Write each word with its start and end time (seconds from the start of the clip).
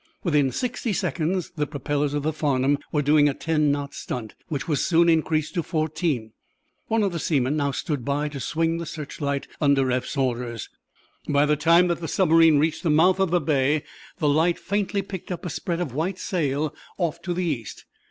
Within 0.23 0.51
sixty 0.51 0.93
seconds 0.93 1.51
the 1.55 1.67
propellers 1.67 2.15
of 2.15 2.23
the 2.23 2.33
"Farnum" 2.33 2.79
were 2.91 3.03
doing 3.03 3.29
a 3.29 3.35
ten 3.35 3.71
knot 3.71 3.93
stunt, 3.93 4.33
which 4.47 4.67
was 4.67 4.83
soon 4.83 5.07
increased 5.07 5.53
to 5.53 5.61
fourteen. 5.61 6.31
One 6.87 7.03
of 7.03 7.11
the 7.11 7.19
seamen 7.19 7.55
now 7.55 7.69
stood 7.69 8.03
by 8.03 8.27
to 8.29 8.39
swing 8.39 8.79
the 8.79 8.87
searchlight 8.87 9.47
under 9.61 9.91
Eph's 9.91 10.17
orders. 10.17 10.69
By 11.29 11.45
the 11.45 11.55
time 11.55 11.87
that 11.89 12.01
the 12.01 12.07
submarine 12.07 12.57
reached 12.57 12.81
the 12.81 12.89
mouth 12.89 13.19
of 13.19 13.29
the 13.29 13.39
bay 13.41 13.83
the 14.17 14.27
light 14.27 14.57
faintly 14.57 15.03
picked 15.03 15.31
up 15.31 15.45
a 15.45 15.51
spread 15.51 15.79
of 15.79 15.93
white 15.93 16.17
sail, 16.17 16.73
off 16.97 17.21
to 17.21 17.33
the 17.35 17.45
East. 17.45 17.85